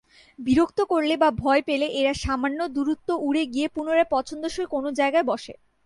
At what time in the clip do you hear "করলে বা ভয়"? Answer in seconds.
0.91-1.61